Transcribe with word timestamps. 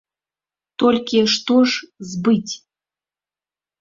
Толькі 0.83 1.19
што 1.35 1.59
ж 1.73 2.09
збыць? 2.15 2.53